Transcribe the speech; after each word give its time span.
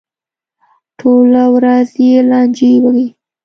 ټوله 0.99 1.43
ورځ 1.55 1.89
یې 2.05 2.17
لانجې 2.29 2.71
وي. 2.83 3.07